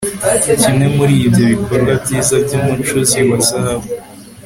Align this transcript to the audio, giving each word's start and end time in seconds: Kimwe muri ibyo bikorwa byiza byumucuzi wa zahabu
Kimwe 0.61 0.85
muri 0.97 1.13
ibyo 1.27 1.43
bikorwa 1.53 1.91
byiza 2.03 2.33
byumucuzi 2.43 3.19
wa 3.29 3.37
zahabu 3.47 3.89